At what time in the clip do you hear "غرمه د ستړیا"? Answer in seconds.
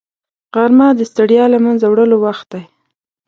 0.55-1.45